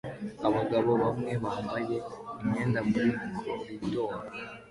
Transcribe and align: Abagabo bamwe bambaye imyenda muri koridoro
Abagabo 0.47 0.91
bamwe 1.03 1.33
bambaye 1.43 1.95
imyenda 2.41 2.79
muri 2.89 3.09
koridoro 3.45 4.17